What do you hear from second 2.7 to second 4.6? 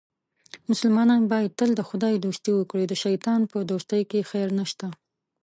د شیطان په دوستۍ کې خیر